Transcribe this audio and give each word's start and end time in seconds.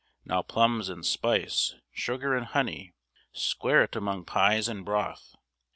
Now 0.25 0.41
plums 0.41 0.89
and 0.89 1.05
spice, 1.05 1.75
sugar 1.91 2.35
and 2.35 2.47
honey, 2.47 2.95
square 3.33 3.83
it 3.83 3.95
among 3.95 4.25
pies 4.25 4.67
and 4.67 4.83
broth. 4.83 5.35